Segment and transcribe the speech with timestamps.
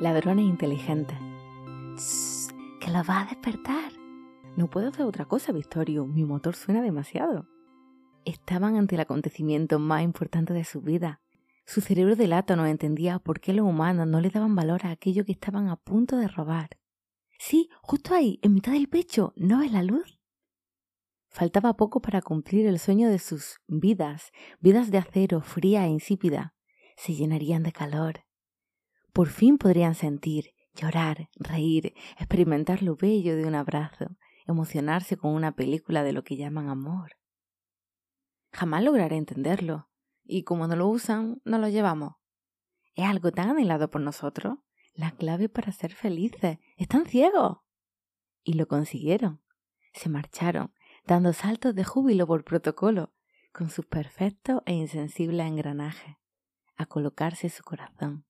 [0.00, 1.18] Ladrones inteligentes.
[1.96, 3.90] Shh, que lo va a despertar.
[4.56, 6.06] No puedo hacer otra cosa, Victorio.
[6.06, 7.48] Mi motor suena demasiado.
[8.24, 11.20] Estaban ante el acontecimiento más importante de su vida.
[11.66, 14.92] Su cerebro de lato no entendía por qué los humanos no le daban valor a
[14.92, 16.78] aquello que estaban a punto de robar.
[17.40, 20.20] Sí, justo ahí, en mitad del pecho, ¿no ves la luz?
[21.28, 26.54] Faltaba poco para cumplir el sueño de sus vidas, vidas de acero, fría e insípida.
[26.96, 28.27] Se llenarían de calor.
[29.18, 35.56] Por fin podrían sentir, llorar, reír, experimentar lo bello de un abrazo, emocionarse con una
[35.56, 37.16] película de lo que llaman amor.
[38.52, 39.90] Jamás lograré entenderlo,
[40.22, 42.12] y como no lo usan, no lo llevamos.
[42.94, 44.58] Es algo tan anhelado por nosotros,
[44.94, 46.60] la clave para ser felices.
[46.76, 47.58] Están ciegos.
[48.44, 49.42] Y lo consiguieron.
[49.94, 50.72] Se marcharon,
[51.08, 53.12] dando saltos de júbilo por protocolo,
[53.52, 56.18] con sus perfectos e insensibles engranajes,
[56.76, 58.27] a colocarse su corazón.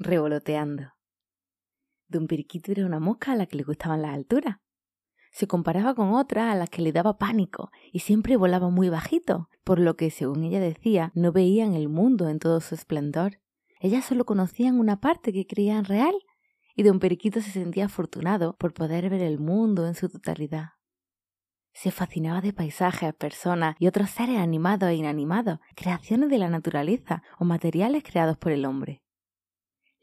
[0.00, 0.92] Revoloteando.
[2.06, 4.58] Don Periquito era una mosca a la que le gustaban las alturas.
[5.32, 9.48] Se comparaba con otras a las que le daba pánico y siempre volaba muy bajito,
[9.64, 13.40] por lo que, según ella decía, no veían el mundo en todo su esplendor.
[13.80, 16.14] Ellas solo conocían una parte que creían real
[16.76, 20.74] y don Periquito se sentía afortunado por poder ver el mundo en su totalidad.
[21.72, 27.24] Se fascinaba de paisajes, personas y otros seres animados e inanimados, creaciones de la naturaleza
[27.40, 29.02] o materiales creados por el hombre.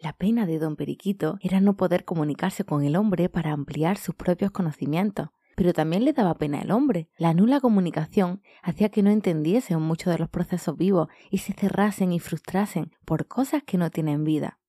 [0.05, 4.13] La pena de don Periquito era no poder comunicarse con el hombre para ampliar sus
[4.13, 7.09] propios conocimientos, pero también le daba pena el hombre.
[7.17, 12.13] La nula comunicación hacía que no entendiesen muchos de los procesos vivos y se cerrasen
[12.13, 14.59] y frustrasen por cosas que no tienen vida.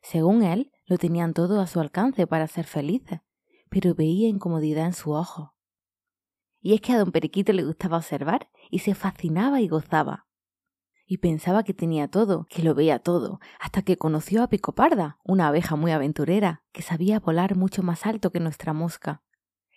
[0.00, 3.18] Según él, lo tenían todo a su alcance para ser felices,
[3.68, 5.56] pero veía incomodidad en su ojo.
[6.60, 10.28] Y es que a don Periquito le gustaba observar y se fascinaba y gozaba.
[11.12, 15.48] Y pensaba que tenía todo, que lo veía todo, hasta que conoció a Picoparda, una
[15.48, 19.22] abeja muy aventurera, que sabía volar mucho más alto que nuestra mosca,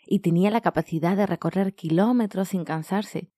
[0.08, 3.34] y tenía la capacidad de recorrer kilómetros sin cansarse.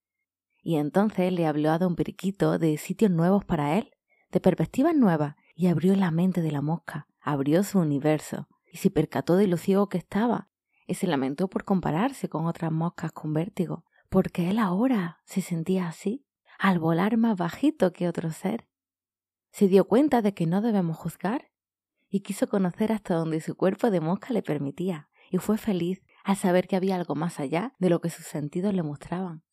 [0.62, 3.90] Y entonces le habló a don Periquito de sitios nuevos para él,
[4.32, 8.92] de perspectivas nuevas, y abrió la mente de la mosca, abrió su universo, y se
[8.92, 10.52] percató de lo ciego que estaba,
[10.86, 15.88] y se lamentó por compararse con otras moscas con vértigo, porque él ahora se sentía
[15.88, 16.27] así,
[16.60, 18.68] al volar más bajito que otro ser.
[19.52, 21.52] Se dio cuenta de que no debemos juzgar,
[22.10, 26.38] y quiso conocer hasta donde su cuerpo de mosca le permitía, y fue feliz al
[26.38, 29.44] saber que había algo más allá de lo que sus sentidos le mostraban.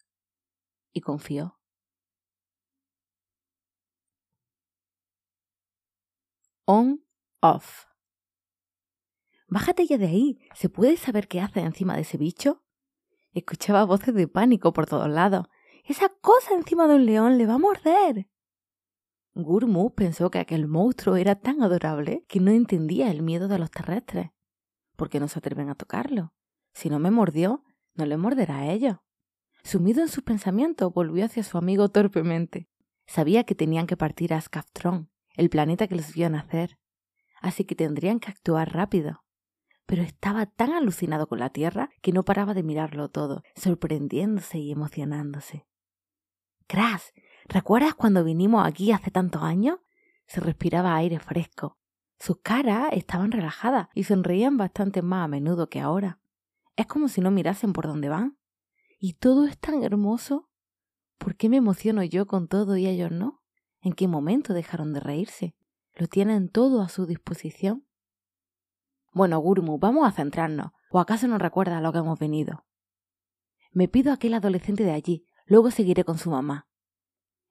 [0.92, 1.58] Y confió.
[6.66, 7.04] On
[7.40, 7.84] off.
[9.48, 10.38] Bájate ya de ahí.
[10.54, 12.64] ¿Se puede saber qué hace encima de ese bicho?
[13.32, 15.46] Escuchaba voces de pánico por todos lados.
[15.84, 18.28] Esa cosa encima de un león le va a morder.
[19.34, 23.70] Gurmu pensó que aquel monstruo era tan adorable que no entendía el miedo de los
[23.70, 24.30] terrestres.
[24.96, 26.32] ¿Por qué no se atreven a tocarlo?
[26.72, 28.98] Si no me mordió, no le morderá a ellos.
[29.62, 32.68] Sumido en sus pensamientos, volvió hacia su amigo torpemente.
[33.06, 36.78] Sabía que tenían que partir a Scaftron, el planeta que los vio nacer
[37.44, 39.22] así que tendrían que actuar rápido.
[39.86, 44.72] Pero estaba tan alucinado con la Tierra que no paraba de mirarlo todo, sorprendiéndose y
[44.72, 45.66] emocionándose.
[46.66, 47.10] Crash,
[47.46, 49.78] ¿recuerdas cuando vinimos aquí hace tantos años?
[50.26, 51.78] Se respiraba aire fresco.
[52.18, 56.20] Sus caras estaban relajadas y sonreían bastante más a menudo que ahora.
[56.76, 58.38] Es como si no mirasen por dónde van.
[58.98, 60.48] Y todo es tan hermoso.
[61.18, 63.42] ¿Por qué me emociono yo con todo y ellos no?
[63.82, 65.54] ¿En qué momento dejaron de reírse?
[65.94, 67.86] Lo tienen todo a su disposición.
[69.12, 70.72] Bueno, Gurmu, vamos a centrarnos.
[70.90, 72.64] ¿O acaso no recuerda a lo que hemos venido?
[73.72, 76.68] Me pido a aquel adolescente de allí, luego seguiré con su mamá.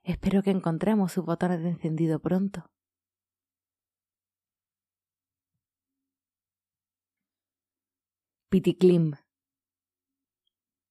[0.03, 2.69] Espero que encontremos sus botones de encendido pronto.
[8.49, 9.13] Piticlim.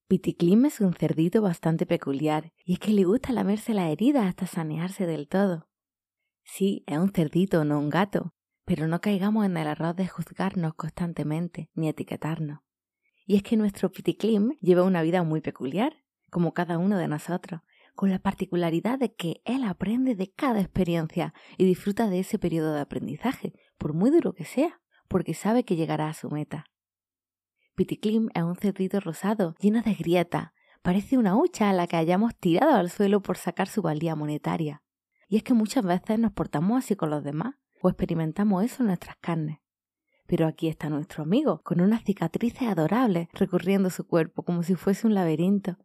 [0.09, 4.47] Piticlim es un cerdito bastante peculiar, y es que le gusta lamerse la herida hasta
[4.47, 5.69] sanearse del todo.
[6.43, 8.35] Sí, es un cerdito, no un gato,
[8.65, 12.61] pero no caigamos en el error de juzgarnos constantemente ni etiquetarnos.
[13.27, 16.02] Y es que nuestro Piticlim lleva una vida muy peculiar,
[16.33, 17.61] como cada uno de nosotros,
[17.95, 22.73] con la particularidad de que él aprende de cada experiencia y disfruta de ese periodo
[22.73, 26.65] de aprendizaje, por muy duro que sea, porque sabe que llegará a su meta.
[27.75, 32.35] Piticlim es un cerdito rosado, lleno de grieta, parece una hucha a la que hayamos
[32.35, 34.83] tirado al suelo por sacar su valía monetaria.
[35.29, 38.87] Y es que muchas veces nos portamos así con los demás o experimentamos eso en
[38.87, 39.59] nuestras carnes.
[40.27, 45.07] Pero aquí está nuestro amigo, con unas cicatrices adorables recorriendo su cuerpo como si fuese
[45.07, 45.77] un laberinto.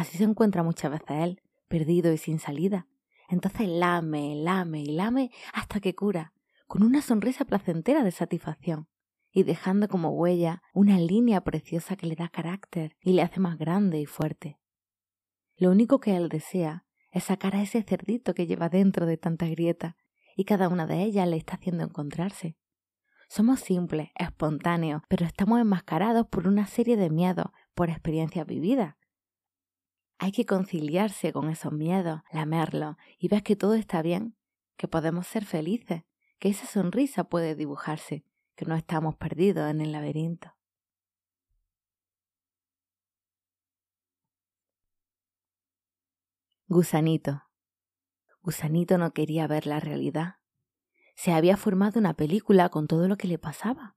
[0.00, 2.86] Así se encuentra muchas veces él, perdido y sin salida,
[3.28, 6.32] Entonces lame, lame y lame hasta que cura,
[6.66, 8.88] con una sonrisa placentera de satisfacción,
[9.30, 13.58] y dejando como huella una línea preciosa que le da carácter y le hace más
[13.58, 14.58] grande y fuerte.
[15.58, 19.48] Lo único que él desea es sacar a ese cerdito que lleva dentro de tanta
[19.48, 19.98] grieta,
[20.34, 22.56] y cada una de ellas le está haciendo encontrarse.
[23.28, 28.94] Somos simples, espontáneos, pero estamos enmascarados por una serie de miedos, por experiencias vividas.
[30.22, 34.36] Hay que conciliarse con esos miedos, lamerlos y ver que todo está bien,
[34.76, 36.02] que podemos ser felices,
[36.38, 38.22] que esa sonrisa puede dibujarse,
[38.54, 40.54] que no estamos perdidos en el laberinto.
[46.68, 47.44] Gusanito.
[48.42, 50.34] Gusanito no quería ver la realidad.
[51.16, 53.96] Se había formado una película con todo lo que le pasaba.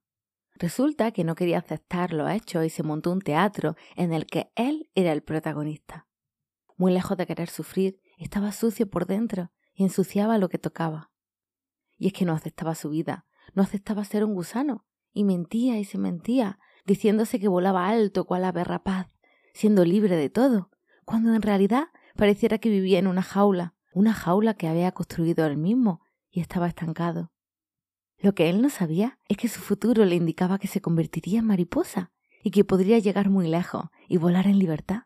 [0.54, 4.50] Resulta que no quería aceptar lo hecho y se montó un teatro en el que
[4.56, 6.06] él era el protagonista.
[6.76, 11.10] Muy lejos de querer sufrir, estaba sucio por dentro y ensuciaba lo que tocaba.
[11.96, 15.84] Y es que no aceptaba su vida, no aceptaba ser un gusano, y mentía y
[15.84, 19.08] se mentía, diciéndose que volaba alto cual ave rapaz,
[19.52, 20.70] siendo libre de todo,
[21.04, 25.56] cuando en realidad Pareciera que vivía en una jaula, una jaula que había construido él
[25.56, 26.00] mismo
[26.30, 27.32] y estaba estancado.
[28.18, 31.46] Lo que él no sabía es que su futuro le indicaba que se convertiría en
[31.46, 32.12] mariposa
[32.42, 35.02] y que podría llegar muy lejos y volar en libertad.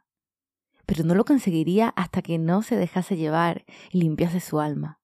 [0.88, 5.02] Pero no lo conseguiría hasta que no se dejase llevar y limpiase su alma.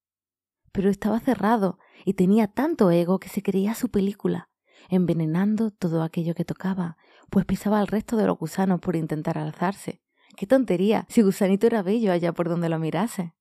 [0.73, 4.49] Pero estaba cerrado y tenía tanto ego que se creía su película,
[4.89, 6.97] envenenando todo aquello que tocaba,
[7.29, 10.01] pues pisaba al resto de los gusanos por intentar alzarse,
[10.37, 13.35] Qué tontería, si Gusanito era bello allá por donde lo mirase.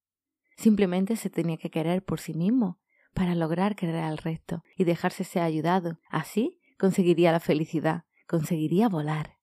[0.58, 2.80] Simplemente se tenía que querer por sí mismo,
[3.16, 6.00] para lograr querer al resto y dejarse ser ayudado.
[6.10, 9.40] Así conseguiría la felicidad, conseguiría volar.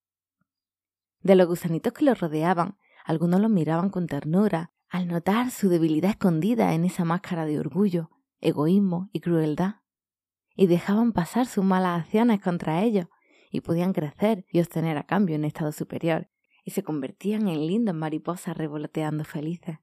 [1.23, 2.79] De los gusanitos que lo rodeaban,
[3.11, 8.09] algunos lo miraban con ternura, al notar su debilidad escondida en esa máscara de orgullo,
[8.41, 9.81] egoísmo y crueldad,
[10.55, 13.07] y dejaban pasar sus malas acciones contra ellos,
[13.51, 16.31] y podían crecer y obtener a cambio un estado superior,
[16.65, 19.79] y se convertían en lindas mariposas revoloteando felices.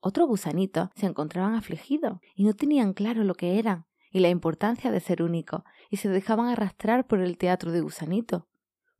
[0.00, 4.90] Otros gusanitos se encontraban afligidos y no tenían claro lo que eran y la importancia
[4.90, 5.60] de ser únicos
[5.90, 8.48] y se dejaban arrastrar por el teatro de gusanito,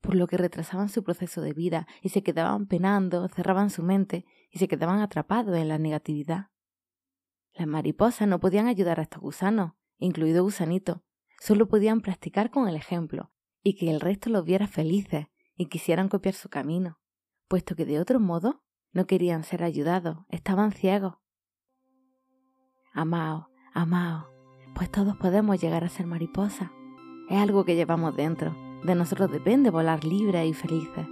[0.00, 4.24] por lo que retrasaban su proceso de vida y se quedaban penando, cerraban su mente
[4.50, 6.50] y se quedaban atrapados en la negatividad.
[7.54, 11.02] Las mariposas no podían ayudar a estos gusanos, incluido gusanito,
[11.40, 13.32] solo podían practicar con el ejemplo
[13.62, 15.26] y que el resto los viera felices
[15.56, 17.00] y quisieran copiar su camino,
[17.48, 18.62] puesto que de otro modo
[18.92, 21.14] no querían ser ayudados, estaban ciegos.
[22.92, 24.28] Amao, amao,
[24.74, 26.70] pues todos podemos llegar a ser mariposas.
[27.28, 31.06] Es algo que llevamos dentro, de nosotros depende volar libres y felices.